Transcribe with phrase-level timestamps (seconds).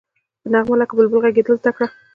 [0.41, 1.87] په نغمه لکه بلبل غږېدل زده کړه.